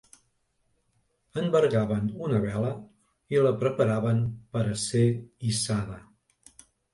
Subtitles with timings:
[1.41, 2.71] Envergaven una vela,
[3.35, 4.25] i la preparaven
[4.57, 5.03] per a ser
[5.51, 6.01] hissada.